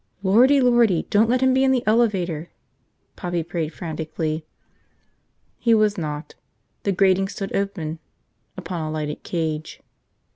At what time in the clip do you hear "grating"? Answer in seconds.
6.91-7.27